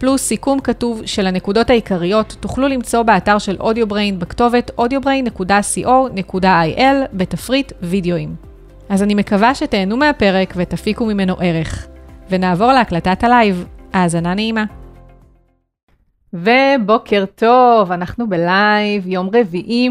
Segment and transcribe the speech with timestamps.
[0.00, 8.34] פלוס סיכום כתוב של הנקודות העיקריות, תוכלו למצוא באתר של אודיובריין בכתובת audiobrain.co.il בתפריט וידאוים.
[8.88, 11.86] אז אני מקווה שתהנו מהפרק ותפיקו ממנו ערך.
[12.30, 13.64] ונעבור להקלטת הלייב.
[13.92, 14.64] האזנה נעימה.
[16.32, 19.88] ובוקר טוב, אנחנו בלייב, יום רביעי.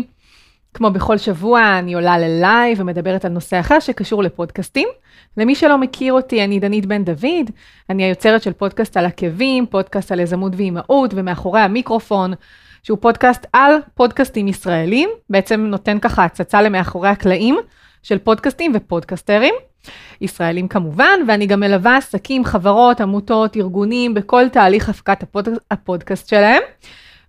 [0.73, 4.88] כמו בכל שבוע, אני עולה ללייב ומדברת על נושא אחר שקשור לפודקאסטים.
[5.38, 7.52] למי שלא מכיר אותי, אני דנית בן דוד,
[7.90, 12.34] אני היוצרת של פודקאסט על עקבים, פודקאסט על יזמות ואימהות, ומאחורי המיקרופון,
[12.84, 17.58] שהוא פודקאסט על פודקאסטים ישראלים, בעצם נותן ככה הצצה למאחורי הקלעים
[18.04, 19.54] של פודקאסטים ופודקסטרים,
[20.21, 25.49] ישראלים כמובן, ואני גם מלווה עסקים, חברות, עמותות, ארגונים, בכל תהליך הפקת הפוד...
[25.71, 26.62] הפודקאסט שלהם.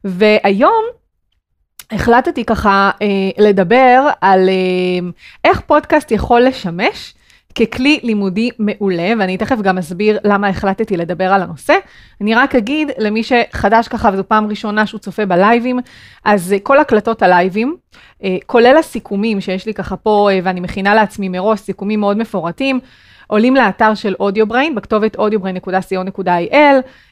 [0.04, 0.84] והיום
[1.92, 3.06] החלטתי ככה אה,
[3.38, 5.08] לדבר על אה,
[5.44, 7.14] איך פודקאסט יכול לשמש
[7.54, 11.74] ככלי לימודי מעולה, ואני תכף גם אסביר למה החלטתי לדבר על הנושא.
[12.20, 15.80] אני רק אגיד למי שחדש ככה וזו פעם ראשונה שהוא צופה בלייבים,
[16.24, 17.76] אז כל הקלטות הלייבים,
[18.24, 22.80] אה, כולל הסיכומים שיש לי ככה פה, אה, ואני מכינה לעצמי מראש סיכומים מאוד מפורטים,
[23.30, 26.54] עולים לאתר של אודיובריין, בכתובת audiobrain.co.il,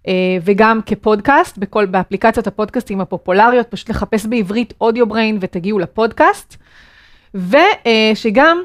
[0.09, 0.13] אה,
[0.45, 6.57] וגם כפודקאסט, בכל, באפליקציות הפודקאסטים הפופולריות, פשוט לחפש בעברית אודיובריין ותגיעו לפודקאסט.
[7.35, 8.63] ושגם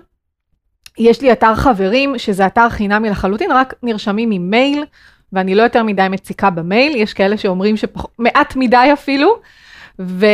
[0.97, 4.85] יש לי אתר חברים, שזה אתר חינמי לחלוטין, רק נרשמים עם מייל,
[5.33, 9.35] ואני לא יותר מדי מציקה במייל, יש כאלה שאומרים שמעט מדי אפילו,
[9.99, 10.25] ו...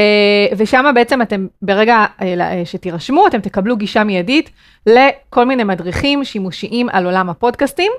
[0.57, 4.49] ושם בעצם אתם, ברגע אה, שתירשמו, אתם תקבלו גישה מיידית
[4.85, 7.91] לכל מיני מדריכים שימושיים על עולם הפודקאסטים.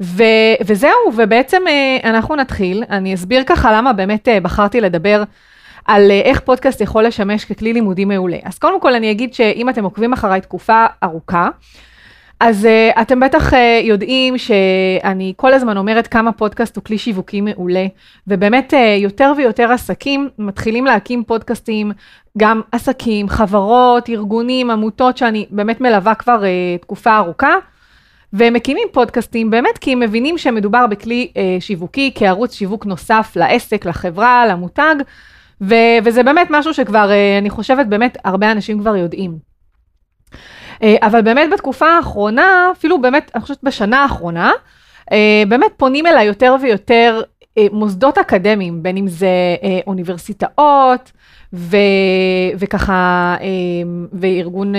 [0.00, 0.22] ו...
[0.66, 2.84] וזהו, ובעצם אה, אנחנו נתחיל.
[2.90, 5.22] אני אסביר ככה למה באמת אה, בחרתי לדבר
[5.84, 8.36] על איך פודקאסט יכול לשמש ככלי לימודי מעולה.
[8.44, 11.48] אז קודם כל אני אגיד שאם אתם עוקבים אחריי תקופה ארוכה,
[12.44, 17.40] אז uh, אתם בטח uh, יודעים שאני כל הזמן אומרת כמה פודקאסט הוא כלי שיווקי
[17.40, 17.86] מעולה,
[18.26, 21.92] ובאמת uh, יותר ויותר עסקים מתחילים להקים פודקאסטים,
[22.38, 27.54] גם עסקים, חברות, ארגונים, עמותות שאני באמת מלווה כבר uh, תקופה ארוכה,
[28.32, 33.86] והם מקימים פודקאסטים באמת כי הם מבינים שמדובר בכלי uh, שיווקי כערוץ שיווק נוסף לעסק,
[33.86, 34.94] לחברה, למותג,
[35.60, 39.52] ו- וזה באמת משהו שכבר, uh, אני חושבת, באמת הרבה אנשים כבר יודעים.
[40.82, 44.52] אה, אבל באמת בתקופה האחרונה, אפילו באמת, אני חושבת בשנה האחרונה,
[45.12, 47.22] אה, באמת פונים אליי יותר ויותר
[47.58, 49.28] אה, מוסדות אקדמיים, בין אם זה
[49.86, 51.12] אוניברסיטאות,
[51.54, 51.76] ו,
[52.58, 53.36] וככה,
[54.12, 54.72] וארגון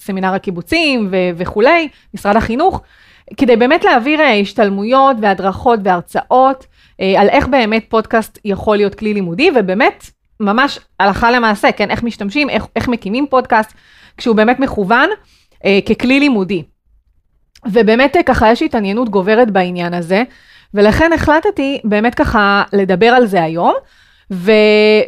[0.00, 2.80] סמינר הקיבוצים ו, וכולי, משרד החינוך,
[3.36, 6.66] כדי באמת להעביר השתלמויות והדרכות והרצאות
[6.98, 10.10] על איך באמת פודקאסט יכול להיות כלי לימודי, ובאמת,
[10.40, 13.72] ממש הלכה למעשה, כן, איך משתמשים, איך, איך מקימים פודקאסט.
[14.16, 15.10] כשהוא באמת מכוון
[15.64, 16.62] אה, ככלי לימודי.
[17.66, 20.22] ובאמת אה, ככה יש התעניינות גוברת בעניין הזה,
[20.74, 23.74] ולכן החלטתי באמת ככה לדבר על זה היום,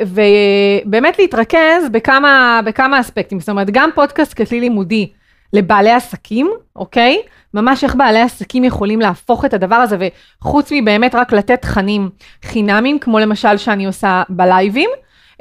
[0.03, 5.09] ובאמת להתרכז בכמה, בכמה אספקטים, זאת אומרת גם פודקאסט ככלי לימודי
[5.53, 7.23] לבעלי עסקים, אוקיי?
[7.55, 9.97] ממש איך בעלי עסקים יכולים להפוך את הדבר הזה,
[10.41, 12.11] וחוץ מבאמת רק לתת תכנים
[12.45, 14.91] חינמים, כמו למשל שאני עושה בלייבים,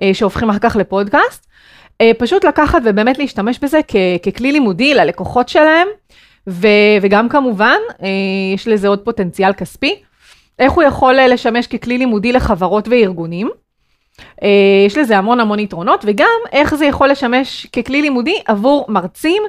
[0.01, 1.47] אה, שהופכים אחר כך לפודקאסט,
[2.17, 3.95] פשוט לקחת ובאמת להשתמש בזה כ-
[4.27, 5.87] ככלי לימודי ללקוחות שלהם,
[6.47, 6.67] ו-
[7.01, 8.07] וגם כמובן, אה,
[8.55, 9.95] יש לזה עוד פוטנציאל כספי.
[10.59, 13.49] איך הוא יכול אה, לשמש ככלי לימודי לחברות וארגונים.
[14.85, 19.43] יש לזה המון המון יתרונות, וגם איך זה יכול לשמש ככלי לימודי עבור מרצים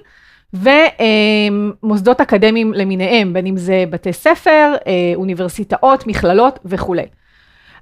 [0.53, 4.75] ומוסדות אקדמיים למיניהם, בין אם זה בתי ספר,
[5.15, 7.07] אוניברסיטאות, מכללות וכולי.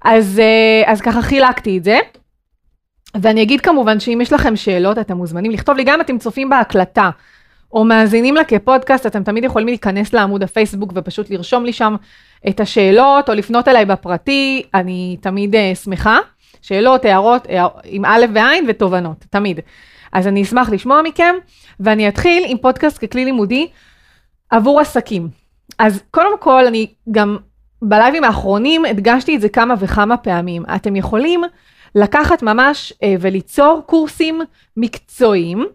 [0.04, 0.40] אז,
[0.86, 1.98] אז ככה חילקתי את זה.
[3.16, 7.10] ואני אגיד כמובן שאם יש לכם שאלות, אתם מוזמנים לכתוב לי, גם אתם צופים בהקלטה,
[7.72, 11.96] או מאזינים לה כפודקאסט, אתם תמיד יכולים להיכנס לעמוד הפייסבוק ופשוט לרשום לי שם
[12.48, 16.18] את השאלות, או לפנות אליי בפרטי, אני תמיד uh, שמחה.
[16.62, 19.60] שאלות, הערות, הער, עם א' וע' ותובנות, תמיד.
[20.12, 21.34] אז אני אשמח לשמוע מכם,
[21.80, 23.68] ואני אתחיל עם פודקאסט ככלי לימודי
[24.50, 25.28] עבור עסקים.
[25.78, 27.36] אז קודם כל, אני גם
[27.82, 30.62] בלייבים האחרונים הדגשתי את זה כמה וכמה פעמים.
[30.76, 31.40] אתם יכולים
[31.94, 34.40] לקחת ממש אה, וליצור קורסים
[34.76, 35.66] מקצועיים,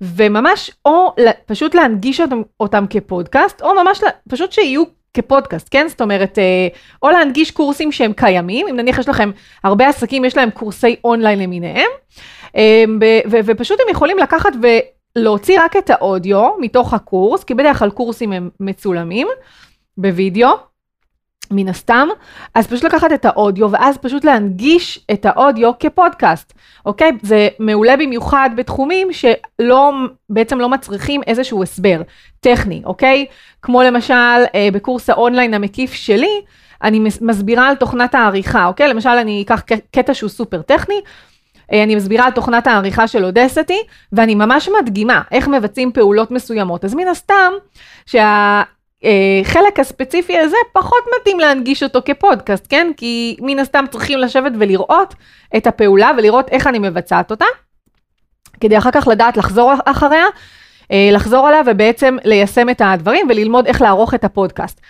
[0.00, 1.14] וממש או
[1.46, 4.82] פשוט להנגיש אותם, אותם כפודקאסט, או ממש פשוט שיהיו
[5.14, 5.88] כפודקאסט, כן?
[5.88, 6.68] זאת אומרת, אה,
[7.02, 9.30] או להנגיש קורסים שהם קיימים, אם נניח יש לכם,
[9.64, 11.90] הרבה עסקים יש להם קורסי אונליין למיניהם,
[12.56, 12.84] אה,
[13.30, 14.52] ופשוט הם יכולים לקחת
[15.16, 19.28] להוציא רק את האודיו מתוך הקורס, כי בדרך כלל קורסים הם מצולמים
[19.98, 20.48] בווידאו,
[21.50, 22.08] מן הסתם,
[22.54, 26.52] אז פשוט לקחת את האודיו ואז פשוט להנגיש את האודיו כפודקאסט,
[26.86, 27.12] אוקיי?
[27.22, 29.92] זה מעולה במיוחד בתחומים שלא,
[30.30, 32.02] בעצם לא מצריכים איזשהו הסבר
[32.40, 33.26] טכני, אוקיי?
[33.62, 34.14] כמו למשל
[34.54, 36.40] אה, בקורס האונליין המקיף שלי,
[36.82, 38.88] אני מסבירה על תוכנת העריכה, אוקיי?
[38.88, 41.00] למשל אני אקח קטע שהוא סופר טכני,
[41.72, 43.78] אה, אני מסבירה על תוכנת העריכה של אודסטי,
[44.12, 46.84] ואני ממש מדגימה איך מבצעים פעולות מסוימות.
[46.84, 47.52] אז מן הסתם,
[48.06, 48.62] שה...
[49.04, 52.90] אה, חלק הספציפי הזה פחות מתאים להנגיש אותו כפודקאסט, כן?
[52.96, 55.14] כי מן הסתם צריכים לשבת ולראות
[55.56, 57.44] את הפעולה ולראות איך אני מבצעת אותה,
[58.60, 60.26] כדי אחר כך לדעת לחזור אחריה,
[60.92, 64.80] אה, לחזור עליה ובעצם ליישם את הדברים וללמוד איך לערוך את הפודקאסט.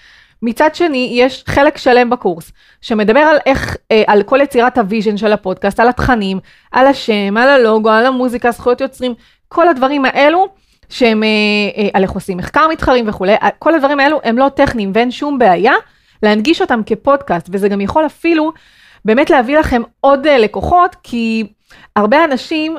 [0.42, 5.16] מצד שני, יש חלק שלם בקורס שמדבר על איך, אה, על כל יצירת ה vision
[5.16, 6.38] של הפודקאסט, על התכנים,
[6.72, 9.14] על השם, על הלוגו, על המוזיקה, זכויות יוצרים,
[9.48, 10.48] כל הדברים האלו.
[10.88, 11.28] שהם, אה,
[11.76, 15.38] אה, על איך עושים מחקר מתחרים וכולי, כל הדברים האלו הם לא טכניים ואין שום
[15.38, 15.74] בעיה
[16.22, 18.52] להנגיש אותם כפודקאסט, וזה גם יכול אפילו
[19.04, 21.44] באמת להביא לכם עוד אה, לקוחות, כי
[21.96, 22.76] הרבה אנשים,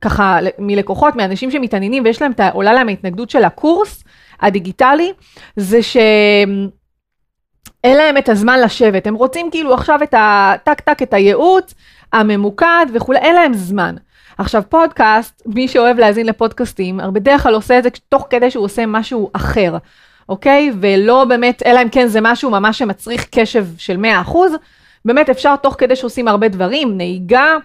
[0.00, 4.04] ככה מלקוחות, מאנשים שמתעניינים ויש להם, עולה להם ההתנגדות של הקורס
[4.40, 5.12] הדיגיטלי,
[5.56, 6.68] זה שהם...
[7.84, 11.74] אין להם את הזמן לשבת, הם רוצים כאילו עכשיו את הטק טק, את הייעוץ
[12.12, 13.94] הממוקד וכולי, אין להם זמן.
[14.42, 18.86] עכשיו פודקאסט, מי שאוהב להאזין לפודקאסטים, בדרך כלל עושה את זה תוך כדי שהוא עושה
[18.86, 19.76] משהו אחר,
[20.28, 20.72] אוקיי?
[20.80, 24.36] ולא באמת, אלא אם כן זה משהו ממש שמצריך קשב של 100%,
[25.04, 27.56] באמת אפשר תוך כדי שעושים הרבה דברים, נהיגה,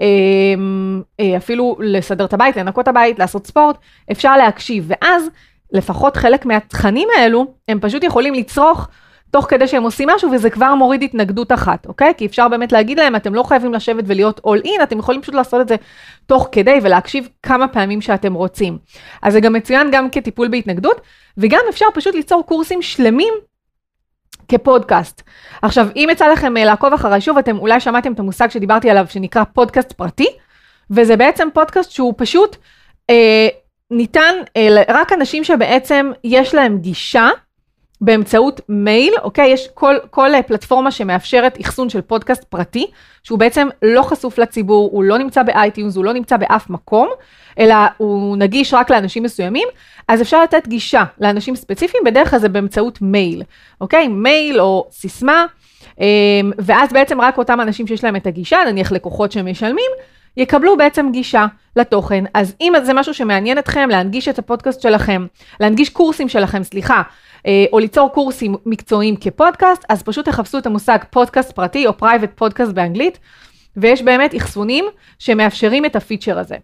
[0.00, 3.76] אמ, אה, אפילו לסדר את הבית, לנקות את הבית, לעשות ספורט,
[4.12, 5.24] אפשר להקשיב, ואז
[5.72, 8.88] לפחות חלק מהתכנים האלו, הם פשוט יכולים לצרוך
[9.34, 12.12] תוך כדי שהם עושים משהו, וזה כבר מוריד התנגדות אחת, אוקיי?
[12.16, 15.34] כי אפשר באמת להגיד להם, אתם לא חייבים לשבת ולהיות all in, אתם יכולים פשוט
[15.34, 15.76] לעשות את זה
[16.26, 18.78] תוך כדי ולהקשיב כמה פעמים שאתם רוצים.
[19.22, 21.00] אז זה גם מצוין גם כטיפול בהתנגדות,
[21.38, 23.34] וגם אפשר פשוט ליצור קורסים שלמים
[24.48, 25.22] כפודקאסט.
[25.62, 29.06] עכשיו, אם יצא לכם אה, לעקוב אחריי שוב, אתם אולי שמעתם את המושג שדיברתי עליו,
[29.08, 30.28] שנקרא פודקאסט פרטי,
[30.90, 32.56] וזה בעצם פודקאסט שהוא פשוט
[33.10, 33.48] אה,
[33.90, 37.28] ניתן אה, רק אנשים שבעצם יש להם גישה
[38.04, 39.50] באמצעות מייל, אוקיי?
[39.50, 42.86] יש כל, כל אה, פלטפורמה שמאפשרת אחסון של פודקאסט פרטי,
[43.22, 47.08] שהוא בעצם לא חשוף לציבור, הוא לא נמצא ב iTunes, הוא לא נמצא באף מקום,
[47.58, 49.68] אלא הוא נגיש רק לאנשים מסוימים,
[50.08, 53.42] אז אפשר לתת גישה לאנשים ספציפיים, בדרך כלל זה באמצעות מייל,
[53.80, 54.08] אוקיי?
[54.08, 55.46] מייל או סיסמה,
[56.00, 56.04] אמ,
[56.58, 59.90] ואז בעצם רק אותם אנשים שיש להם את הגישה, נניח לקוחות שמשלמים,
[60.36, 61.46] יקבלו בעצם גישה
[61.76, 62.24] לתוכן.
[62.34, 65.26] אז אם זה משהו שמעניין אתכם, להנגיש את הפודקאסט שלכם,
[65.60, 67.02] להנגיש קורסים שלכם, סליחה,
[67.72, 72.72] או ליצור קורסים מקצועיים כפודקאסט, אז פשוט תחפשו את המושג פודקאסט פרטי או private podcast
[72.72, 73.18] באנגלית,
[73.76, 74.84] ויש באמת אחסונים
[75.18, 76.56] שמאפשרים את הפיצ'ר הזה.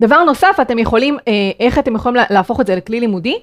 [0.00, 3.34] דבר נוסף, אתם יכולים, אה, איך אתם יכולים להפוך את זה לכלי לימודי?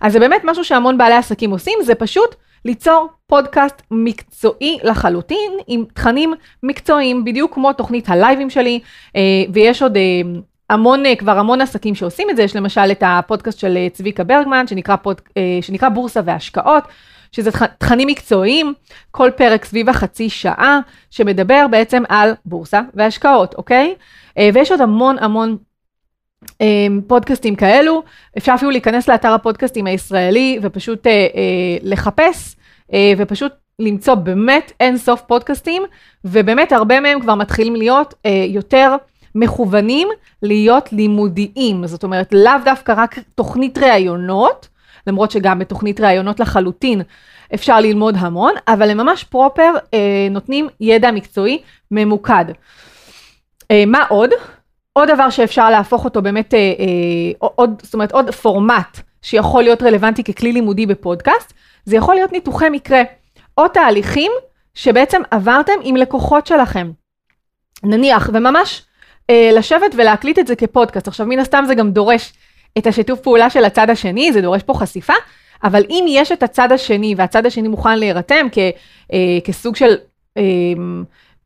[0.00, 2.34] אז זה באמת משהו שהמון בעלי עסקים עושים, זה פשוט
[2.64, 8.80] ליצור פודקאסט מקצועי לחלוטין, עם תכנים מקצועיים, בדיוק כמו תוכנית הלייבים שלי,
[9.16, 9.20] אה,
[9.52, 9.96] ויש עוד
[10.70, 14.24] המון, אה, כבר המון עסקים שעושים את זה, יש למשל את הפודקאסט של אה, צביקה
[14.24, 16.84] ברגמן, שנקרא, פוד, אה, שנקרא בורסה והשקעות,
[17.32, 18.74] שזה תכנים מקצועיים,
[19.10, 20.80] כל פרק סביב החצי שעה,
[21.10, 23.94] שמדבר בעצם על בורסה והשקעות, אוקיי?
[24.54, 25.56] ויש עוד המון המון
[27.06, 28.02] פודקאסטים כאלו,
[28.38, 31.06] אפשר אפילו להיכנס לאתר הפודקאסטים הישראלי ופשוט
[31.82, 32.56] לחפש
[33.16, 35.82] ופשוט למצוא באמת אין סוף פודקאסטים,
[36.24, 38.14] ובאמת הרבה מהם כבר מתחילים להיות
[38.48, 38.96] יותר
[39.36, 40.08] מכוונים
[40.42, 44.68] להיות לימודיים, זאת אומרת לאו דווקא רק תוכנית ראיונות,
[45.06, 47.02] למרות שגם בתוכנית ראיונות לחלוטין
[47.54, 52.44] אפשר ללמוד המון, אבל הם ממש פרופר אה, נותנים ידע מקצועי ממוקד.
[53.70, 54.30] אה, מה עוד?
[54.92, 59.82] עוד דבר שאפשר להפוך אותו באמת, אה, אה, עוד, זאת אומרת עוד פורמט שיכול להיות
[59.82, 61.52] רלוונטי ככלי לימודי בפודקאסט,
[61.84, 63.02] זה יכול להיות ניתוחי מקרה,
[63.58, 64.32] או תהליכים
[64.74, 66.90] שבעצם עברתם עם לקוחות שלכם.
[67.82, 68.82] נניח, וממש
[69.30, 71.08] אה, לשבת ולהקליט את זה כפודקאסט.
[71.08, 72.32] עכשיו, מן הסתם זה גם דורש
[72.78, 75.14] את השיתוף פעולה של הצד השני, זה דורש פה חשיפה,
[75.64, 78.58] אבל אם יש את הצד השני, והצד השני מוכן להירתם כ,
[79.12, 79.96] אה, כסוג של...
[80.36, 80.42] אה,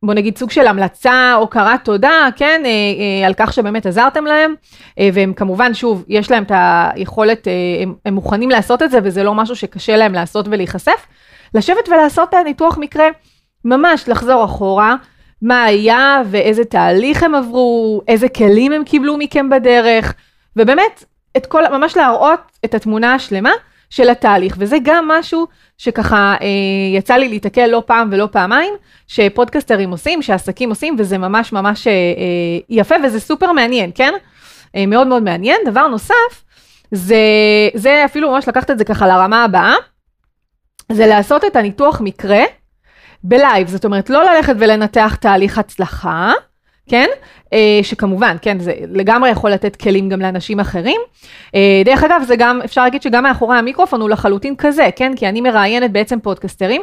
[0.02, 4.54] בוא נגיד סוג של המלצה, הוקרת תודה, כן, אה, אה, על כך שבאמת עזרתם להם,
[4.98, 8.98] אה, והם כמובן, שוב, יש להם את היכולת, אה, הם, הם מוכנים לעשות את זה,
[9.02, 11.06] וזה לא משהו שקשה להם לעשות ולהיחשף.
[11.54, 13.06] לשבת ולעשות ניתוח מקרה,
[13.64, 14.96] ממש לחזור אחורה,
[15.42, 20.14] מה היה ואיזה תהליך הם עברו, איזה כלים הם קיבלו מכם בדרך,
[20.56, 21.04] ובאמת,
[21.36, 23.52] את כל, ממש להראות את התמונה השלמה
[23.90, 25.46] של התהליך, וזה גם משהו
[25.78, 26.46] שככה אה,
[26.96, 28.74] יצא לי להתקל לא פעם ולא פעמיים,
[29.06, 34.12] שפודקסטרים עושים, שעסקים עושים, וזה ממש ממש אה, אה, יפה וזה סופר מעניין, כן?
[34.76, 35.60] אה, מאוד מאוד מעניין.
[35.66, 36.44] דבר נוסף,
[36.90, 37.16] זה,
[37.74, 39.74] זה אפילו ממש לקחת את זה ככה לרמה הבאה,
[40.92, 42.42] זה לעשות את הניתוח מקרה
[43.24, 46.32] בלייב, זאת אומרת לא ללכת ולנתח תהליך הצלחה,
[46.88, 47.06] כן?
[47.52, 51.00] אה, שכמובן, כן, זה לגמרי יכול לתת כלים גם לאנשים אחרים.
[51.54, 55.12] אה, דרך אגב, זה גם, אפשר להגיד שגם מאחורי המיקרופון הוא לחלוטין כזה, כן?
[55.16, 56.82] כי אני מראיינת בעצם פודקסטרים.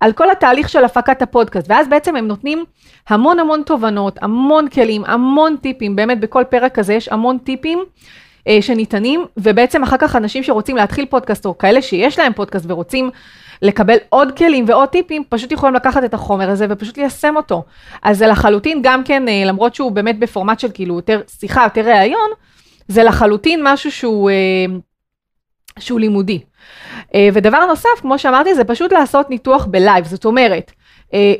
[0.00, 2.64] על כל התהליך של הפקת הפודקאסט, ואז בעצם הם נותנים
[3.08, 7.84] המון המון תובנות, המון כלים, המון טיפים, באמת בכל פרק כזה יש המון טיפים
[8.48, 13.10] אה, שניתנים, ובעצם אחר כך אנשים שרוצים להתחיל פודקאסט, או כאלה שיש להם פודקאסט ורוצים
[13.62, 17.64] לקבל עוד כלים ועוד טיפים, פשוט יכולים לקחת את החומר הזה ופשוט ליישם אותו.
[18.02, 21.80] אז זה לחלוטין גם כן, אה, למרות שהוא באמת בפורמט של כאילו יותר שיחה, יותר
[21.80, 22.30] ראיון,
[22.88, 24.76] זה לחלוטין משהו שהוא, אה,
[25.78, 26.40] שהוא לימודי.
[27.14, 30.72] אה, ודבר נוסף, כמו שאמרתי, זה פשוט לעשות ניתוח בלייב, זאת אומרת,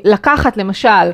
[0.03, 1.11] לקחת למשל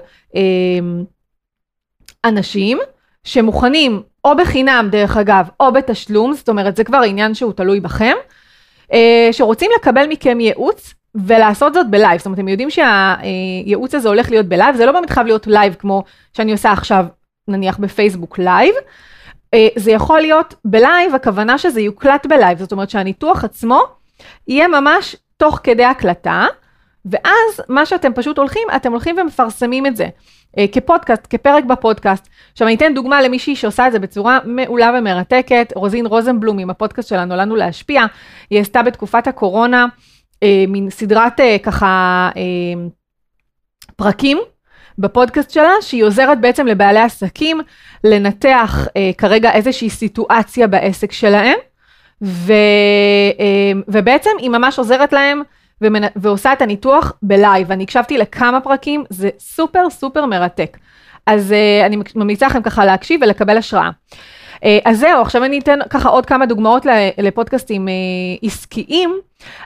[2.25, 2.79] אנשים
[3.23, 8.15] שמוכנים, או בחינם דרך אגב, או בתשלום, זאת אומרת, זה כבר עניין שהוא תלוי בכם,
[9.31, 12.17] שרוצים לקבל מכם ייעוץ ולעשות זאת בלייב.
[12.17, 15.75] זאת אומרת, אתם יודעים שהייעוץ הזה הולך להיות בלייב, זה לא באמת חייב להיות לייב
[15.79, 17.05] כמו שאני עושה עכשיו,
[17.47, 18.73] נניח בפייסבוק לייב.
[19.53, 23.81] אה, זה יכול להיות בלייב, הכוונה שזה יוקלט בלייב, זאת אומרת שהניתוח עצמו
[24.47, 26.45] יהיה ממש תוך כדי הקלטה,
[27.05, 30.07] ואז מה שאתם פשוט הולכים, אתם הולכים ומפרסמים את זה.
[30.57, 32.27] אה, כפודקאסט, כפרק בפודקאסט.
[32.51, 37.09] עכשיו אני אתן דוגמה למישהי שעושה את זה בצורה מעולה ומרתקת, רוזין רוזנבלום עם הפודקאסט
[37.09, 38.05] שלה נולדנו להשפיע,
[38.49, 39.85] היא עשתה בתקופת הקורונה
[40.43, 42.41] אה, מין סדרת אה, ככה אה,
[43.95, 44.37] פרקים
[44.97, 47.61] בפודקאסט שלה, שהיא עוזרת בעצם לבעלי עסקים
[48.03, 51.57] לנתח אה, כרגע איזושהי סיטואציה בעסק שלהם,
[52.21, 52.53] ו,
[53.39, 55.41] אה, ובעצם היא ממש עוזרת להם
[55.81, 56.03] ומנ...
[56.15, 57.71] ועושה את הניתוח בלייב.
[57.71, 60.77] אני הקשבתי לכמה פרקים, זה סופר סופר מרתק.
[61.25, 63.89] אז אה, אני ממליצה לכם ככה להקשיב ולקבל השראה.
[64.55, 66.85] אה, אז זהו, עכשיו אני אתן ככה עוד כמה דוגמאות
[67.17, 69.19] לפודקאסטים אה, עסקיים,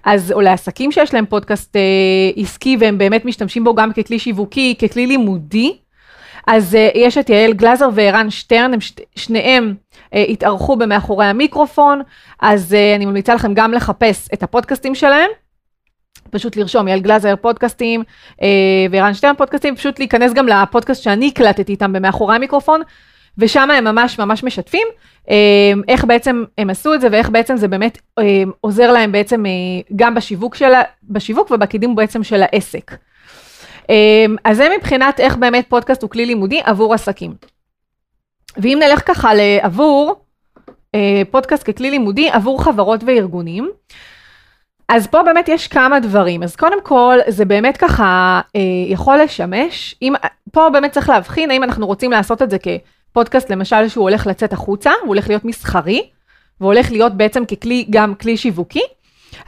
[0.04, 4.76] אז, או לעסקים שיש להם פודקאסט uh, עסקי והם באמת משתמשים בו גם ככלי שיווקי,
[4.82, 5.78] ככלי לימודי.
[6.48, 12.02] אז uh, יש את יעל גלזר וערן שטרן, הם שת, שניהם uh, התארחו במאחורי המיקרופון,
[12.42, 15.30] אז uh, אני ממליצה לכם גם לחפש את הפודקאסטים שלהם.
[16.30, 18.04] פשוט לרשום יעל גלאזר פודקאסטים
[18.42, 18.48] אה,
[18.92, 22.82] וערן שטרן פודקאסטים, פשוט להיכנס גם לפודקאסט שאני הקלטתי איתם במאחורי המיקרופון,
[23.38, 24.88] ושם הם ממש ממש משתפים
[25.30, 25.36] אה,
[25.88, 29.52] איך בעצם הם עשו את זה ואיך בעצם זה באמת אה, עוזר להם בעצם אה,
[29.96, 30.72] גם בשיווק, של,
[31.04, 32.92] בשיווק ובקידום בעצם של העסק.
[33.90, 37.34] אה, אז זה מבחינת איך באמת פודקאסט הוא כלי לימודי עבור עסקים.
[38.58, 40.16] ואם נלך ככה לעבור
[40.96, 43.70] אה, פודקאסט ככלי לימודי עבור חברות וארגונים,
[44.89, 46.44] אז פה באמת יש כמה דברים.
[46.44, 50.13] אז קודם כל, זה באמת ככה אה, יכול לשמש, אם,
[50.51, 54.53] פה באמת צריך להבחין האם אנחנו רוצים לעשות את זה כפודקאסט, למשל, שהוא הולך לצאת
[54.53, 56.10] החוצה, הוא הולך להיות מסחרי,
[56.62, 58.84] והולך להיות בעצם ככלי, גם כלי שיווקי,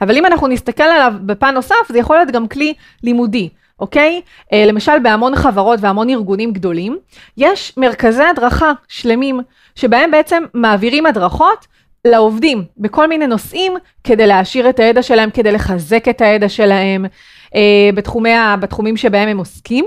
[0.00, 3.48] אבל אם אנחנו נסתכל עליו בפן נוסף, זה יכול להיות גם כלי לימודי.
[3.80, 4.20] אוקיי?
[4.52, 6.98] אה, למשל בהמון חברות והמון ארגונים גדולים,
[7.36, 9.40] יש מרכזי הדרכה שלמים,
[9.74, 11.66] שבהם בעצם מעבירים הדרכות
[12.04, 17.06] לעובדים בכל מיני נושאים כדי להעשיר את הידע שלהם, כדי לחזק את הידע שלהם
[17.54, 18.30] אה, בתחומי,
[18.60, 19.86] בתחומים שבהם הם עוסקים.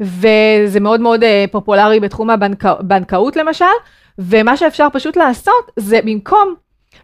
[0.00, 3.64] וזה מאוד מאוד אה, פופולרי בתחום הבנקאות למשל,
[4.18, 6.54] ומה שאפשר פשוט לעשות זה במקום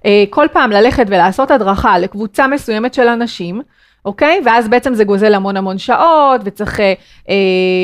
[0.07, 3.63] אה, כל פעם ללכת ולעשות הדרכה לקבוצה מסוימת של אנשים,
[4.05, 4.41] אוקיי?
[4.45, 6.95] ואז בעצם זה גוזל המון המון שעות, וצריך אה,
[7.29, 7.35] אה,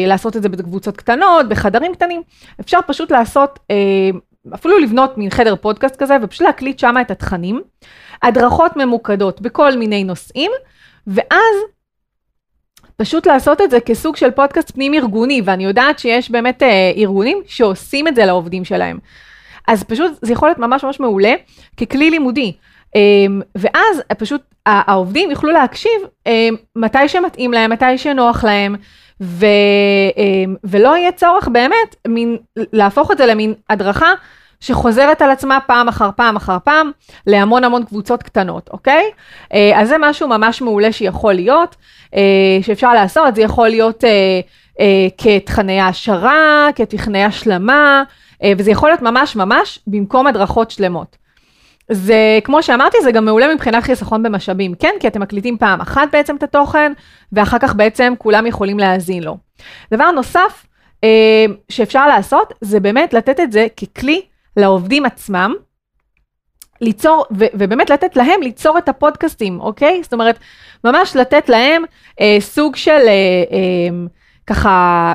[0.07, 2.23] לעשות את זה בקבוצות קטנות, בחדרים קטנים.
[2.61, 4.11] אפשר פשוט לעשות אה,
[4.55, 7.63] אפילו לבנות מין חדר פודקאסט כזה ופשוט להקליט שם את התכנים,
[8.23, 10.51] הדרכות ממוקדות בכל מיני נושאים,
[11.07, 11.57] ואז
[12.97, 17.43] פשוט לעשות את זה כסוג של פודקאסט פנים ארגוני, ואני יודעת שיש באמת אה, ארגונים
[17.47, 18.99] שעושים את זה לעובדים שלהם.
[19.69, 21.35] אז פשוט זה יכול להיות ממש ממש מעולה
[21.77, 22.53] ככלי לימודי.
[22.97, 23.01] אה,
[23.55, 28.77] ואז פשוט העובדים יוכלו להקשיב אה, מתי שמתאים להם, מתי שנוח להם,
[29.21, 29.47] ו,
[30.17, 34.13] אמ, ולא יהיה צורך באמת מין, להפוך את זה למין הדרכה
[34.61, 36.91] שחוזרת על עצמה פעם אחר פעם אחר פעם
[37.27, 39.05] להמון המון קבוצות קטנות, אוקיי?
[39.55, 41.77] אה, אז זה משהו ממש מעולה שיכול להיות,
[42.15, 44.41] אה, שאפשר לעשות, זה יכול להיות אה,
[45.19, 48.03] כתכני העשרה, כתכני השלמה,
[48.59, 51.17] וזה יכול להיות ממש ממש במקום הדרכות שלמות.
[51.91, 54.95] זה, כמו שאמרתי, זה גם מעולה מבחינת חיסכון במשאבים, כן?
[55.01, 56.93] כי אתם מקליטים פעם אחת בעצם את התוכן,
[57.33, 59.37] ואחר כך בעצם כולם יכולים להאזין לו.
[59.95, 60.67] דבר נוסף
[61.05, 64.23] אה, שאפשר לעשות, זה באמת לתת את זה ככלי
[64.57, 65.55] לעובדים עצמם,
[66.81, 70.03] ליצור, ו- ובאמת לתת להם ליצור את הפודקאסטים, אוקיי?
[70.03, 70.39] זאת אומרת,
[70.85, 71.83] ממש לתת להם
[72.21, 74.07] אה, סוג של אה, אה,
[74.47, 75.13] ככה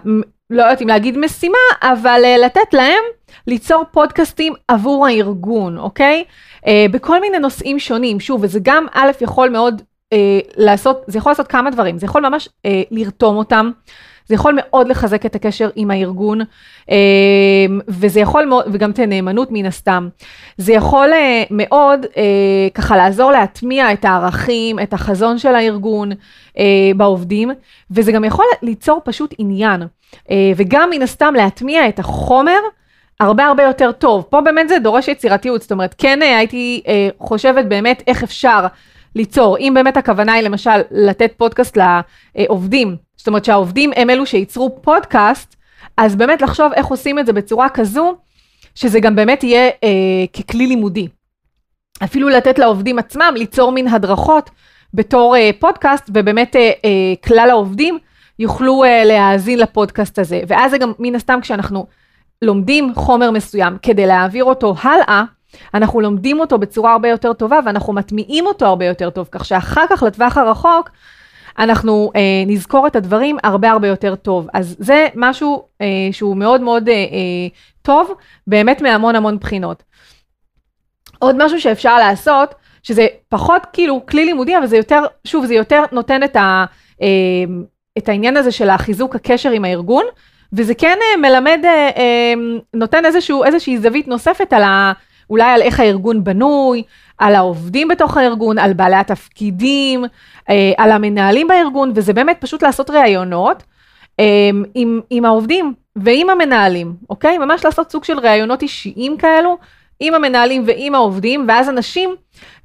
[0.50, 3.04] לא יודעת אם להגיד משימה, אבל uh, לתת להם
[3.48, 6.24] ליצור פודקאסטים עבור הארגון, אוקיי?
[6.66, 8.20] Uh, בכל מיני נושאים שונים.
[8.20, 9.82] שוב, וזה גם א', יכול מאוד
[10.14, 10.18] uh,
[10.58, 13.72] לעשות, זה יכול לעשות כמה דברים, זה יכול ממש uh, לרתום אותם.
[14.28, 16.42] זה יכול מאוד לחזק את הקשר עם הארגון,
[17.88, 20.10] וזה יכול מאוד, וגם את הנאמנות מן הסתם.
[20.58, 21.10] זה יכול
[21.52, 22.06] מאוד
[22.74, 26.12] ככה לעזור להטמיע את הערכים, את החזון של הארגון
[26.96, 27.52] בעובדים,
[27.92, 29.82] וזה גם יכול ליצור פשוט עניין.
[30.32, 32.60] אה, וגם מן הסתם להטמיע את החומר
[33.20, 34.26] הרבה הרבה יותר טוב.
[34.30, 38.66] פה באמת זה דורש יצירתיות, זאת אומרת, כן אה, הייתי אה, חושבת באמת איך אפשר
[39.16, 41.78] ליצור, אם באמת הכוונה היא למשל לתת פודקאסט
[42.36, 45.56] לעובדים, זאת אומרת שהעובדים הם אלו שייצרו פודקאסט,
[45.98, 48.16] אז באמת לחשוב איך עושים את זה בצורה כזו,
[48.76, 51.08] שזה גם באמת יהיה אה, ככלי לימודי.
[52.04, 54.50] אפילו לתת לעובדים עצמם ליצור מין הדרכות
[54.94, 58.00] בתור אה, פודקאסט, ובאמת אה, אה, כלל העובדים
[58.40, 60.42] יוכלו uh, להאזין לפודקאסט הזה.
[60.48, 61.86] ואז זה גם מן הסתם כשאנחנו
[62.42, 65.24] לומדים חומר מסוים כדי להעביר אותו הלאה,
[65.74, 69.84] אנחנו לומדים אותו בצורה הרבה יותר טובה ואנחנו מטמיעים אותו הרבה יותר טוב, כך שאחר
[69.90, 70.90] כך לטווח הרחוק
[71.60, 74.48] אנחנו uh, נזכור את הדברים הרבה הרבה יותר טוב.
[74.54, 78.14] אז זה משהו uh, שהוא מאוד מאוד uh, uh, טוב,
[78.48, 79.84] באמת מהמון המון בחינות.
[81.20, 85.84] עוד משהו שאפשר לעשות, שזה פחות כאילו כלי לימודי, אבל זה יותר, שוב, זה יותר
[85.92, 86.66] נותן את ה...
[86.94, 87.06] Uh,
[87.98, 90.06] את העניין הזה של החיזוק הקשר עם הארגון,
[90.54, 92.34] וזה כן אה, מלמד, אה, אה,
[92.74, 94.94] נותן איזשהו, איזושהי זווית נוספת על ה...
[95.30, 96.84] אולי על איך הארגון בנוי,
[97.18, 100.06] על העובדים בתוך הארגון, על בעלי התפקידים,
[100.78, 103.64] על המנהלים בארגון, וזה באמת פשוט לעשות ראיונות
[104.76, 107.38] עם, עם העובדים ועם המנהלים, אוקיי?
[107.38, 109.58] ממש לעשות סוג של ראיונות אישיים כאלו,
[110.00, 112.16] עם המנהלים ועם העובדים, ואז אנשים,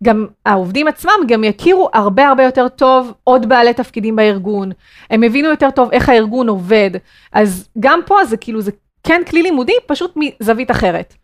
[0.04, 4.72] גם העובדים עצמם, גם יכירו הרבה הרבה יותר טוב עוד בעלי תפקידים בארגון.
[5.10, 6.90] הם הבינו יותר טוב איך הארגון עובד.
[7.32, 8.70] אז גם פה זה כאילו, זה
[9.04, 11.14] כן כלי לימודי, פשוט מזווית אחרת.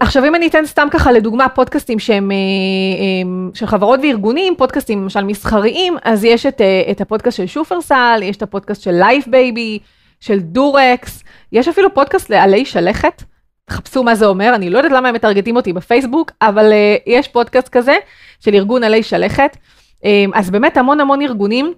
[0.00, 5.24] עכשיו אם אני אתן סתם ככה לדוגמה פודקאסטים שהם אמ, של חברות וארגונים, פודקאסטים למשל
[5.24, 9.78] מסחריים, אז יש את, אה, את הפודקאסט של שופרסל, יש את הפודקאסט של לייף בייבי,
[10.20, 13.22] של דורקס, יש אפילו פודקאסט לעלי שלכת.
[13.66, 17.28] תחפשו מה זה אומר, אני לא יודעת למה הם מטרגטים אותי בפייסבוק, אבל אה, יש
[17.28, 17.96] פודקאסט כזה
[18.40, 19.56] של ארגון עלי שלכת.
[19.96, 21.74] Um, אז באמת המון המון ארגונים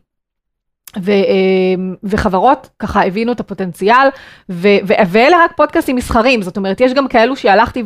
[0.99, 4.09] ו, um, וחברות ככה הבינו את הפוטנציאל,
[4.51, 7.83] ו, ו, ואלה רק פודקאסטים מסחרים, זאת אומרת, יש גם כאלו שהלכתי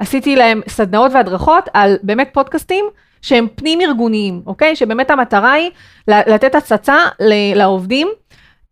[0.00, 2.84] ועשיתי להם סדנאות והדרכות על באמת פודקאסטים
[3.22, 4.76] שהם פנים ארגוניים, אוקיי?
[4.76, 5.70] שבאמת המטרה היא
[6.08, 6.96] לתת הצצה
[7.54, 8.08] לעובדים.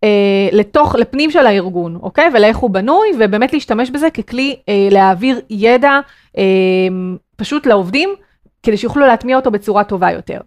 [0.05, 2.31] אה, לתוך, לפנים של הארגון, אוקיי?
[2.35, 6.01] ולאיך הוא בנוי, ובאמת להשתמש בזה ככלי אה, להעביר ידע
[6.39, 6.43] אה,
[7.37, 8.11] פשוט לעובדים,
[8.63, 10.41] כדי שיוכלו להטמיע אותו בצורה טובה יותר.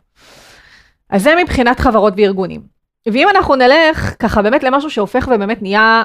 [1.09, 2.61] אז זה מבחינת חברות וארגונים.
[3.05, 6.03] ואם אנחנו נלך ככה באמת למשהו שהופך ובאמת נהיה,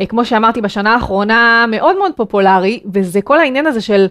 [0.00, 4.06] אה, כמו שאמרתי בשנה האחרונה, מאוד מאוד פופולרי, וזה כל העניין הזה של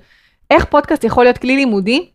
[0.52, 2.10] איך פודקאסט יכול להיות כלי לימודי,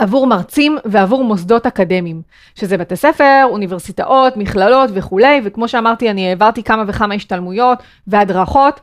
[0.00, 2.22] עבור מרצים ועבור מוסדות אקדמיים,
[2.54, 8.80] שזה בתי ספר, אוניברסיטאות, מכללות וכולי, וכמו שאמרתי, אני העברתי כמה וכמה השתלמויות והדרכות,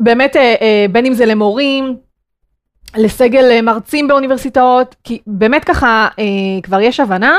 [0.00, 1.96] באמת אה, אה, בין אם זה למורים,
[2.96, 6.08] לסגל אה, מרצים באוניברסיטאות, כי באמת ככה
[6.62, 7.36] כבר יש הבנה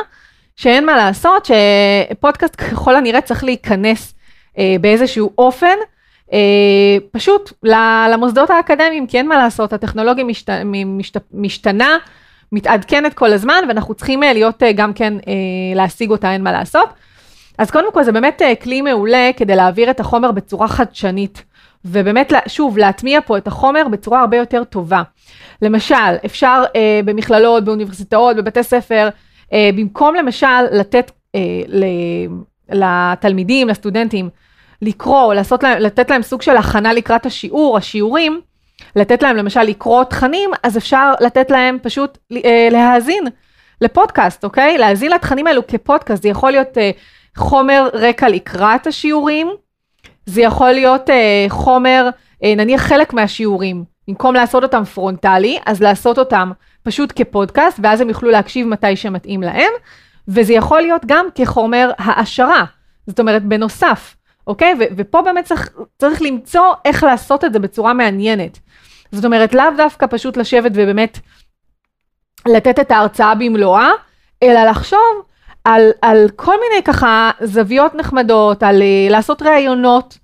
[0.56, 4.14] שאין מה לעשות, שפודקאסט ככל הנראה צריך להיכנס
[4.82, 5.76] באיזשהו אופן,
[7.12, 7.54] פשוט
[8.12, 10.50] למוסדות האקדמיים, כי אין מה לעשות, הטכנולוגיה משת,
[10.86, 11.98] משת, משתנה,
[12.52, 16.52] מתעדכנת כל הזמן, ואנחנו צריכים אה, להיות אה, גם כן, אה, להשיג אותה, אין מה
[16.52, 16.90] לעשות.
[17.58, 21.44] אז קודם כל זה באמת כלי מעולה כדי להעביר את החומר בצורה חדשנית,
[21.86, 25.02] ובאמת, שוב, להטמיע פה את החומר בצורה הרבה יותר טובה.
[25.62, 29.10] למשל, אפשר אה, במכללות, באוניברסיטאות, בבתי ספר,
[29.54, 31.42] אה, במקום למשל לתת אה,
[32.70, 34.30] לתלמידים, לסטודנטים,
[34.82, 38.42] לקרוא, לעשות להם, לתת להם סוג של הכנה לקראת השיעור, השיעורים,
[38.96, 43.24] לתת להם למשל לקרוא תכנים, אז אפשר לתת להם פשוט אה, להאזין
[43.82, 44.78] לפודקאסט, אוקיי?
[44.78, 46.92] להאזין לתכנים האלו כפודקאסט, זה יכול להיות אה,
[47.38, 49.50] חומר רקע לקראת השיעורים,
[50.26, 52.10] זה יכול להיות אה, חומר,
[52.44, 56.52] אה, נניח חלק מהשיעורים, במקום לעשות אותם פרונטלי, אז לעשות אותם
[56.84, 59.72] פשוט כפודקאסט, ואז הם יוכלו להקשיב מתי שמתאים להם,
[60.28, 62.64] וזה יכול להיות גם כחומר העשרה,
[63.08, 64.16] זאת אומרת בנוסף.
[64.50, 64.74] אוקיי?
[64.80, 68.60] ו- ופה באמת צריך, צריך למצוא איך לעשות את זה בצורה מעניינת.
[69.12, 71.20] זאת אומרת, לאו דווקא פשוט לשבת ובאמת
[72.48, 73.90] לתת את ההרצאה במלואה,
[74.44, 75.24] אלא לחשוב
[75.64, 80.18] על, על כל מיני ככה זוויות נחמדות, על uh, לעשות ראיונות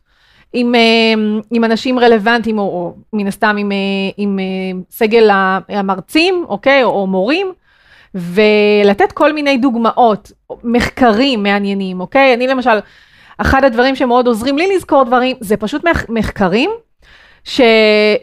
[0.54, 5.30] עם, uh, עם אנשים רלוונטיים, או, או מן הסתם עם, uh, עם uh, סגל
[5.70, 6.84] המרצים, אוקיי?
[6.84, 7.54] או, או מורים.
[8.16, 10.32] ולתת כל מיני דוגמאות,
[10.64, 12.34] מחקרים מעניינים, אוקיי?
[12.34, 12.80] אני למשל
[13.38, 16.70] אחד הדברים שמאוד עוזרים לי לזכור דברים, זה פשוט מחקרים
[17.46, 17.62] ש,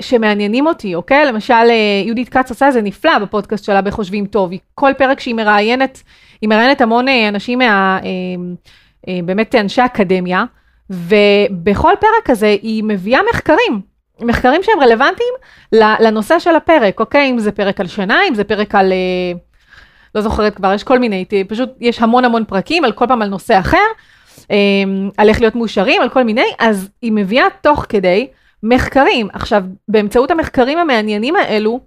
[0.01, 1.27] שמעניינים אותי, אוקיי?
[1.27, 4.51] למשל, אה, יהודית כץ עושה זה נפלא בפודקאסט שלה בחושבים טוב.
[4.75, 6.03] כל פרק שהיא מראיינת,
[6.41, 7.99] היא מראיינת המון אה, אנשים מה...
[8.05, 10.45] אה, באמת אנשי אקדמיה,
[10.91, 13.81] ובכל פרק כזה היא מביאה מחקרים,
[14.21, 15.35] מחקרים שהם רלוונטיים
[15.73, 17.31] לנושא של הפרק, אוקיי?
[17.31, 18.93] אם זה פרק על שינה, אם זה פרק על...
[20.15, 23.29] לא זוכרת כבר, יש כל מיני, פשוט יש המון המון פרקים, על כל פעם על
[23.29, 23.79] נושא אחר,
[25.17, 28.29] על איך להיות מאושרים, על כל מיני, אז היא מביאה תוך כדי
[28.63, 29.29] מחקרים.
[29.33, 31.81] עכשיו, באמצעות המחקרים המעניינים האלו,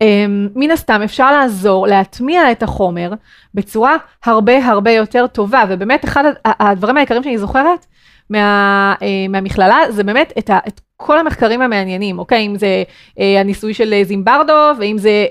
[0.00, 3.12] אמ, מן הסתם אפשר לעזור להטמיע את החומר
[3.54, 7.86] בצורה הרבה הרבה יותר טובה, ובאמת אחד הדברים העיקריים שאני זוכרת
[8.30, 10.58] מה, אה, מהמכללה זה באמת את, ה,
[10.96, 12.46] כל המחקרים המעניינים, אוקיי?
[12.46, 12.82] אם זה
[13.18, 15.26] אה, הניסוי של זימברדו, ואם זה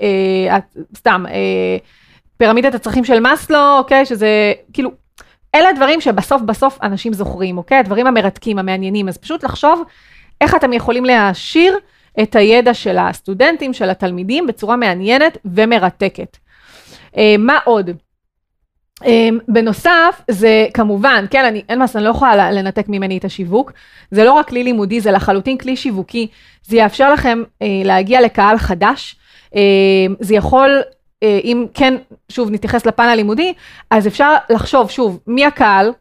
[0.50, 0.58] אה,
[0.96, 1.24] סתם
[2.36, 4.06] פירמידת הצרכים של מאסלו, אוקיי?
[4.06, 4.90] שזה כאילו
[5.54, 7.78] אלה הדברים שבסוף בסוף אנשים זוכרים, אוקיי?
[7.78, 9.82] הדברים המרתקים, המעניינים, אז פשוט לחשוב
[10.40, 11.78] איך אתם יכולים להעשיר
[12.22, 16.36] את הידע של הסטודנטים, של התלמידים, בצורה מעניינת ומרתקת.
[17.16, 17.90] אה, מה עוד?
[19.06, 23.72] אה, בנוסף, זה כמובן, כן, אני, אין מה, אני לא יכולה לנתק ממני את השיווק,
[24.10, 26.26] זה לא רק כלי לימודי, זה לחלוטין כלי שיווקי,
[26.62, 29.16] זה יאפשר לכם אה, להגיע לקהל חדש,
[29.54, 29.60] אה,
[30.20, 30.82] זה יכול
[31.44, 31.94] אם כן,
[32.28, 33.52] שוב, נתייחס לפן הלימודי,
[33.90, 35.92] אז אפשר לחשוב, שוב, מי הקהל,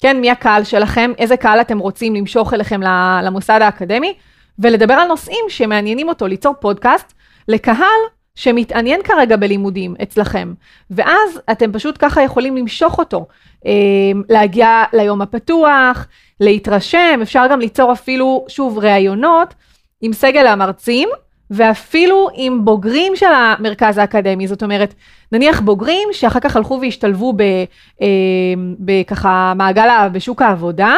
[0.00, 2.80] כן, מי הקהל שלכם, איזה קהל אתם רוצים למשוך אליכם
[3.22, 4.14] למוסד האקדמי,
[4.58, 7.12] ולדבר על נושאים שמעניינים אותו, ליצור פודקאסט
[7.48, 8.00] לקהל
[8.34, 10.52] שמתעניין כרגע בלימודים אצלכם,
[10.90, 13.26] ואז אתם פשוט ככה יכולים למשוך אותו,
[13.66, 13.72] אה,
[14.28, 16.06] להגיע ליום הפתוח,
[16.40, 19.54] להתרשם, אפשר גם ליצור אפילו, שוב, ראיונות
[20.00, 21.08] עם סגל המרצים,
[21.50, 24.94] ואפילו עם בוגרים של המרכז האקדמי, זאת אומרת,
[25.32, 27.34] נניח בוגרים שאחר כך הלכו והשתלבו
[28.00, 28.06] אה,
[28.78, 30.94] בככה מעגל, בשוק העבודה,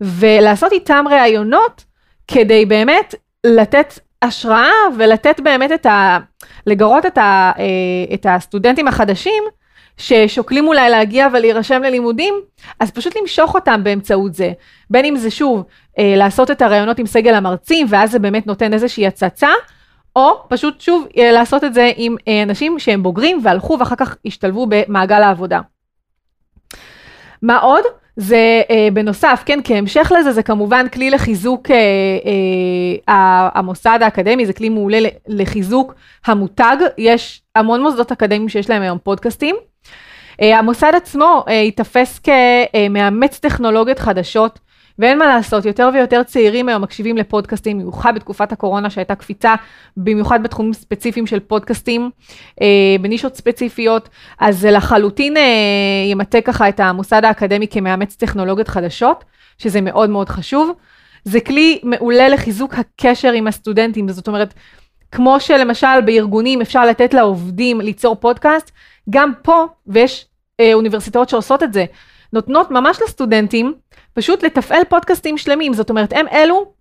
[0.00, 1.84] ולעשות איתם ראיונות
[2.28, 3.14] כדי באמת
[3.46, 6.18] לתת השראה ולתת באמת את ה...
[6.66, 9.42] לגרות את, ה, אה, את הסטודנטים החדשים
[9.96, 12.34] ששוקלים אולי להגיע ולהירשם ללימודים,
[12.80, 14.52] אז פשוט למשוך אותם באמצעות זה.
[14.90, 15.64] בין אם זה שוב,
[15.98, 19.48] אה, לעשות את הראיונות עם סגל המרצים, ואז זה באמת נותן איזושהי הצצה,
[20.16, 24.16] או פשוט שוב אה, לעשות את זה עם אה, אנשים שהם בוגרים והלכו ואחר כך
[24.26, 25.60] השתלבו במעגל העבודה.
[27.42, 27.84] מה עוד?
[28.16, 31.76] זה אה, בנוסף, כן, כהמשך לזה, זה כמובן כלי לחיזוק אה,
[33.08, 35.94] אה, המוסד האקדמי, זה כלי מעולה לחיזוק
[36.26, 36.76] המותג.
[36.98, 39.56] יש המון מוסדות אקדמיים שיש להם היום פודקאסטים.
[40.42, 44.58] אה, המוסד עצמו אה, ייתפס כמאמץ טכנולוגיות חדשות.
[45.00, 49.54] ואין מה לעשות, יותר ויותר צעירים היום מקשיבים לפודקאסטים, במיוחד בתקופת הקורונה שהייתה קפיצה,
[49.96, 52.10] במיוחד בתחומים ספציפיים של פודקאסטים,
[52.60, 52.66] אה,
[53.00, 54.08] בנישות ספציפיות,
[54.40, 55.42] אז זה לחלוטין אה,
[56.10, 59.24] ימטה ככה את המוסד האקדמי כמאמץ טכנולוגיות חדשות,
[59.58, 60.72] שזה מאוד מאוד חשוב.
[61.24, 64.54] זה כלי מעולה לחיזוק הקשר עם הסטודנטים, זאת אומרת,
[65.12, 68.70] כמו שלמשל בארגונים אפשר לתת לעובדים ליצור פודקאסט,
[69.10, 70.26] גם פה, ויש
[70.60, 71.84] אה, אוניברסיטאות שעושות את זה,
[72.32, 73.74] נותנות ממש לסטודנטים
[74.12, 76.72] פשוט לתפעל פודקאסטים שלמים, זאת אומרת, הם אלו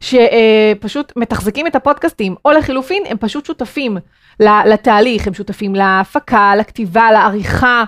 [0.00, 3.96] שפשוט מתחזקים את הפודקאסטים, או לחילופין, הם פשוט שותפים
[4.40, 7.84] לתהליך, הם שותפים להפקה, לכתיבה, לעריכה,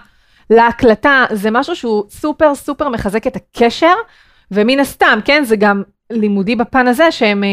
[0.50, 3.94] להקלטה, זה משהו שהוא סופר סופר מחזק את הקשר,
[4.50, 7.48] ומן הסתם, כן, זה גם לימודי בפן הזה שהם אה,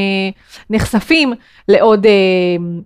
[0.70, 1.34] נחשפים
[1.68, 2.12] לעוד אה,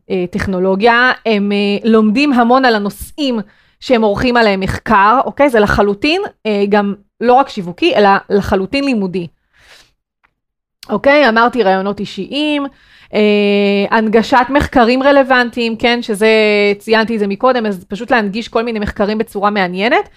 [0.10, 3.40] אה, טכנולוגיה, הם אה, לומדים המון על הנושאים
[3.80, 5.50] שהם עורכים עליהם מחקר, אוקיי?
[5.50, 9.28] זה לחלוטין אה, גם לא רק שיווקי, אלא לחלוטין לימודי.
[10.90, 11.30] אוקיי?
[11.30, 12.66] אמרתי רעיונות אישיים,
[13.14, 13.20] אה,
[13.92, 16.02] הנגשת מחקרים רלוונטיים, כן?
[16.02, 16.28] שזה,
[16.80, 20.10] ציינתי את זה מקודם, אז פשוט להנגיש כל מיני מחקרים בצורה מעניינת.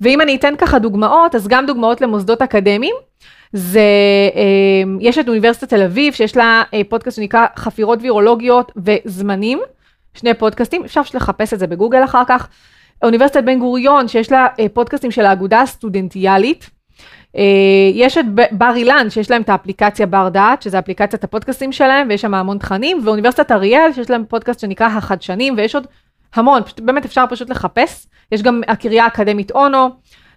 [0.00, 2.94] ואם אני אתן ככה דוגמאות, אז גם דוגמאות למוסדות אקדמיים.
[3.52, 3.80] זה,
[4.34, 9.60] אה, יש את אוניברסיטת תל אביב, שיש לה אה, פודקאסט שנקרא חפירות וירולוגיות וזמנים,
[10.14, 12.48] שני פודקאסטים, אפשר לחפש את זה בגוגל אחר כך.
[13.02, 16.70] אוניברסיטת בן גוריון, שיש לה אה, פודקאסטים של האגודה הסטודנטיאלית.
[17.36, 17.42] אה,
[17.94, 22.20] יש את בר אילן, שיש להם את האפליקציה בר דעת, שזה אפליקציית הפודקאסטים שלהם, ויש
[22.20, 25.86] שם המון תכנים, ואוניברסיטת אריאל, שיש להם פודקאסט שנקרא החדשנים, ויש עוד
[26.34, 28.06] המון, פשוט, באמת אפשר פשוט לחפש.
[28.32, 29.88] יש גם הקריה האקדמית אונו,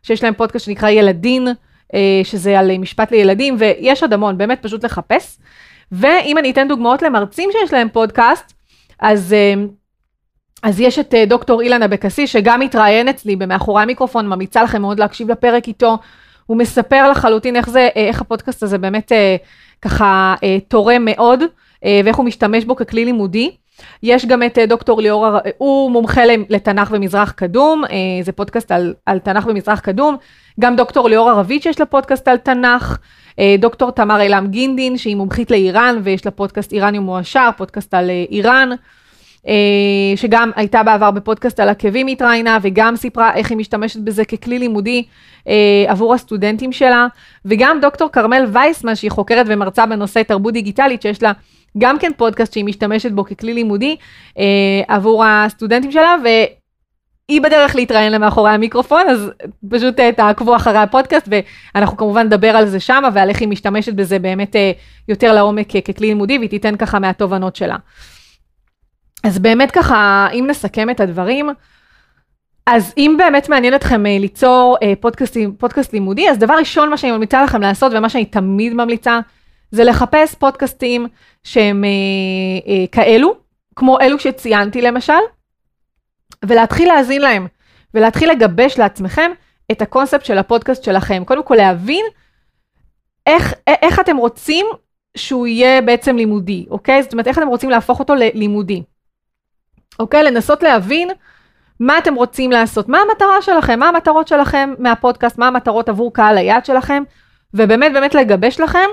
[0.04, 1.48] שיש להם פודקאסט שנקרא ילדין,
[1.94, 5.38] אה, שזה על משפט לילדים, ויש עוד המון, באמת פשוט לחפש.
[5.92, 8.54] ואם אני אתן דוגמאות למרצים שיש להם פודקאסט,
[9.00, 9.36] אז
[10.64, 15.00] אז יש את אה, דוקטור אילן אבקסיס, שגם מתראיין אצלי במאחורי המיקרופון, ממליצה לכם מאוד
[15.00, 15.98] להקשיב לפרק איתו.
[16.46, 19.36] הוא מספר לחלוטין איך זה, אה, איך הפודקאסט הזה באמת אה,
[19.82, 20.36] ככה
[20.68, 21.44] תורם מאוד,
[22.06, 23.52] ואיך הוא משתמש בו ככלי לימודי.
[24.04, 27.84] יש גם את דוקטור ליאור, הוא מומחה לתנ"ך ומזרח קדום,
[28.22, 30.16] זה פודקאסט על, על תנ"ך ומזרח קדום,
[30.60, 32.98] גם דוקטור ליאור ערבית שיש לה פודקאסט על תנ"ך,
[33.60, 38.70] דוקטור תמר אילם גינדין שהיא מומחית לאיראן ויש לה פודקאסט איראני מועשר, פודקאסט על איראן.
[39.48, 39.54] אה,
[40.16, 45.04] שגם הייתה בעבר בפודקאסט על עקבים התראיינה, וגם סיפרה איך היא משתמשת בזה ככלי לימודי
[45.88, 47.08] עבור הסטודנטים שלה,
[47.46, 51.32] וגם דוקטור כרמל וייסמן, שהיא חוקרת ומרצה בנושא תרבות דיגיטלית, שיש לה
[51.78, 53.96] גם כן פודקאסט שהיא משתמשת בו ככלי לימודי
[54.88, 56.16] עבור הסטודנטים שלה,
[57.28, 59.32] היא בדרך להתראיין למאחורי המיקרופון, אז
[59.70, 61.30] פשוט תעקבו אחרי הפודקאסט,
[61.76, 64.56] ואנחנו כמובן נדבר על זה שמה, ועל איך היא משתמשת בזה באמת
[65.08, 67.76] יותר לעומק ככלי לימודי, והיא תיתן ככה מהתובנות שלה.
[69.24, 71.50] אז באמת ככה, אם נסכם את הדברים,
[72.66, 76.98] אז אם באמת מעניין אתכם uh, ליצור uh, פודקאסט, פודקאסט לימודי, אז דבר ראשון מה
[76.98, 79.20] שאני ממליצה לכם לעשות, ומה שאני תמיד ממליצה,
[79.72, 81.08] זה לחפש פודקאסטים
[81.44, 83.36] שהם uh, כאלו,
[83.76, 85.14] כמו אלו שציינתי למשל,
[86.46, 87.48] ולהתחיל להאזין להם,
[87.94, 89.32] ולהתחיל לגבש לעצמכם
[89.72, 91.24] את הקונספט של הפודקאסט שלכם.
[91.26, 92.06] קודם כל להבין
[93.28, 94.66] איך, איך אתם רוצים
[95.18, 97.04] שהוא יהיה בעצם לימודי, אוקיי?
[97.04, 98.84] זאת אומרת, איך אתם רוצים להפוך אותו ללימודי.
[100.00, 100.24] אוקיי?
[100.24, 101.10] לנסות להבין
[101.80, 106.38] מה אתם רוצים לעשות, מה המטרה שלכם, מה המטרות שלכם מהפודקאסט, מה המטרות עבור קהל
[106.38, 107.04] היעד שלכם,
[107.54, 108.90] ובאמת באמת לגבש לכם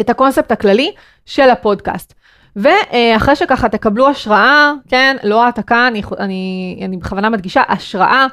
[0.00, 0.94] את הקונספט הכללי
[1.26, 2.14] של הפודקאסט.
[2.56, 8.26] ואחרי שככה תקבלו השראה, כן, לא העתקה, אני, אני, אני בכוונה מדגישה, השראה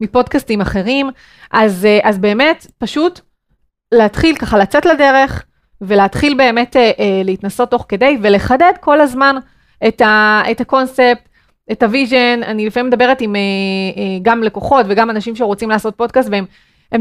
[0.00, 1.10] מפודקאסטים אחרים,
[1.50, 3.20] אז, אז באמת פשוט
[3.92, 5.44] להתחיל ככה לצאת לדרך,
[5.80, 9.36] ולהתחיל באמת אה, אה, להתנסות תוך כדי, ולחדד כל הזמן
[9.88, 11.28] את, ה, את הקונספט,
[11.72, 13.40] את ה vision, אני לפעמים מדברת עם אה,
[13.96, 16.46] אה, גם לקוחות וגם אנשים שרוצים לעשות פודקאסט, והם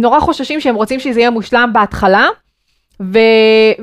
[0.01, 2.27] נורא חוששים שהם רוצים שזה יהיה מושלם בהתחלה,
[3.01, 3.19] ו,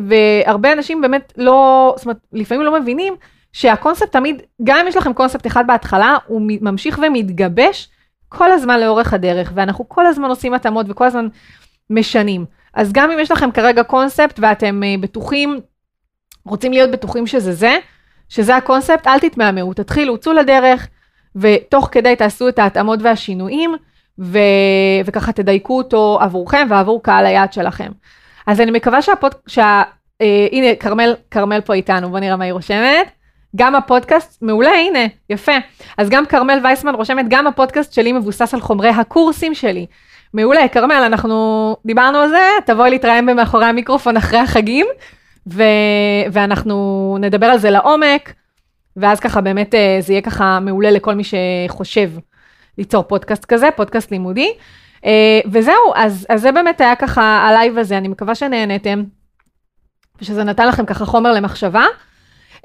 [0.08, 3.14] והרבה אנשים באמת לא, זאת אומרת, לפעמים לא מבינים
[3.52, 7.88] שהקונספט תמיד, גם אם יש לכם קונספט אחד בהתחלה, הוא ממשיך ומתגבש
[8.28, 11.28] כל הזמן לאורך הדרך, ואנחנו כל הזמן עושים התאמות וכל הזמן
[11.90, 12.44] משנים.
[12.74, 15.60] אז גם אם יש לכם כרגע קונספט ואתם uh, בטוחים,
[16.46, 17.76] רוצים להיות בטוחים שזה זה,
[18.28, 20.88] שזה הקונספט, אל תתמהמהו, תתחילו, צאו לדרך,
[21.36, 23.74] ותוך כדי תעשו את ההתאמות והשינויים,
[24.18, 24.38] ו...
[25.04, 27.90] וככה תדייקו אותו עבורכם ועבור קהל היעד שלכם.
[28.46, 29.34] אז אני מקווה שהפוד...
[29.46, 29.82] שה...
[30.20, 33.10] אה, הנה, כרמל, כרמל פה איתנו, בוא נראה מה היא רושמת.
[33.56, 35.52] גם הפודקאסט, מעולה, הנה, יפה.
[35.98, 39.86] אז גם כרמל וייסמן רושמת, גם הפודקאסט שלי מבוסס על חומרי הקורסים שלי.
[40.34, 44.86] מעולה, כרמל, אנחנו דיברנו על זה, תבואי להתראיין במאחורי המיקרופון אחרי החגים,
[45.52, 45.62] ו...
[46.32, 48.32] ואנחנו נדבר על זה לעומק,
[48.96, 52.10] ואז ככה באמת אה, זה יהיה ככה מעולה לכל מי שחושב
[52.78, 54.52] ליצור פודקאסט כזה, פודקאסט לימודי.
[55.04, 59.02] אה, וזהו, אז, אז זה באמת היה ככה הלייב הזה, אני מקווה שנהנתם,
[60.20, 61.84] ושזה נתן לכם ככה חומר למחשבה.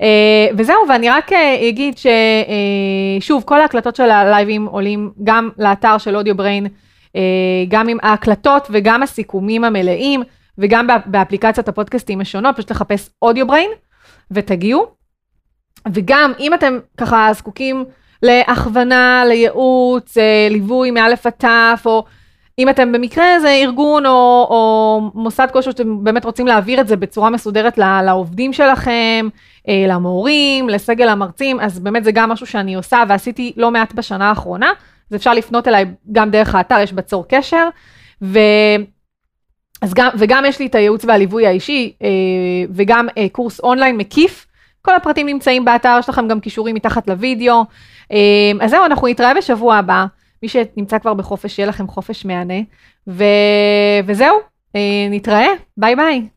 [0.01, 6.15] אה, וזהו, ואני רק אה, אגיד ששוב, כל ההקלטות של הלייבים עולים גם לאתר של
[6.15, 6.67] אודיו בריין,
[7.67, 10.23] גם עם ההקלטות וגם הסיכומים המלאים,
[10.59, 13.71] וגם באפליקציות הפודקאסטים השונות, פשוט לחפש אודיו בריין
[14.31, 14.87] ותגיעו.
[15.93, 17.85] וגם אם אתם ככה זקוקים
[18.23, 20.17] להכוונה, לייעוץ,
[20.49, 22.05] ליווי מאלף עד תף, או
[22.59, 26.95] אם אתם במקרה איזה ארגון או, או מוסד כלשהו שאתם באמת רוצים להעביר את זה
[26.95, 29.27] בצורה מסודרת לעובדים שלכם,
[29.67, 34.29] אה, למורים, לסגל המרצים, אז באמת זה גם משהו שאני עושה ועשיתי לא מעט בשנה
[34.29, 34.71] האחרונה,
[35.11, 37.67] אז אפשר לפנות אליי גם דרך האתר, יש בצור קשר,
[38.21, 38.39] ו...
[39.81, 42.07] אז גם, וגם יש לי את הייעוץ והליווי האישי, אה,
[42.73, 44.45] וגם אה, קורס אונליין מקיף,
[44.81, 47.63] כל הפרטים נמצאים באתר, יש לכם גם קישורים מתחת לוידאו.
[48.61, 50.05] אז זהו, אנחנו נתראה בשבוע הבא.
[50.43, 52.59] מי שנמצא כבר בחופש, שיהיה לכם חופש מהנה.
[53.07, 53.23] ו...
[54.05, 54.39] וזהו,
[54.75, 56.27] אה, נתראה, ביי ביי.